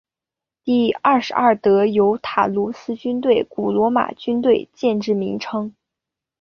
[0.63, 5.75] 第二十二德尤塔卢斯军团古罗马军队建制名称。